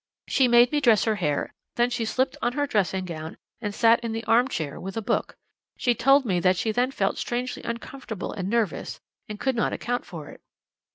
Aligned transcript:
She 0.27 0.47
made 0.47 0.71
me 0.71 0.81
dress 0.81 1.03
her 1.03 1.17
hair, 1.17 1.53
then 1.75 1.91
she 1.91 2.05
slipped 2.05 2.35
on 2.41 2.53
her 2.53 2.65
dressing 2.65 3.05
gown 3.05 3.37
and 3.61 3.71
sat 3.71 3.99
in 3.99 4.13
the 4.13 4.23
arm 4.23 4.47
chair 4.47 4.79
with 4.79 4.97
a 4.97 5.01
book. 5.03 5.35
She 5.77 5.93
told 5.93 6.25
me 6.25 6.39
that 6.39 6.57
she 6.57 6.71
then 6.71 6.89
felt 6.89 7.19
strangely 7.19 7.61
uncomfortable 7.61 8.31
and 8.31 8.49
nervous, 8.49 8.99
and 9.29 9.39
could 9.39 9.55
not 9.55 9.73
account 9.73 10.03
for 10.03 10.29
it. 10.29 10.41